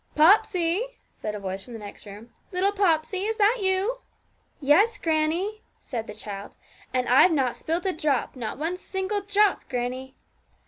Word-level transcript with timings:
'Popsey,' 0.15 0.97
said 1.13 1.35
a 1.35 1.39
voice 1.39 1.63
from 1.63 1.73
the 1.73 1.77
next 1.79 2.07
room 2.07 2.33
'little 2.51 2.71
Popsey, 2.71 3.27
is 3.27 3.37
that 3.37 3.57
you?' 3.61 3.99
'Yes, 4.59 4.97
grannie,' 4.97 5.61
said 5.79 6.07
the 6.07 6.15
child; 6.15 6.57
'and 6.91 7.07
I've 7.07 7.31
not 7.31 7.55
spilt 7.55 7.85
a 7.85 7.93
drop 7.93 8.35
not 8.35 8.57
one 8.57 8.77
single 8.77 9.21
drop, 9.21 9.69
grannie.' 9.69 10.15